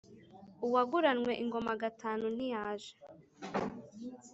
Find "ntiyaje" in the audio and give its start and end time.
2.35-2.93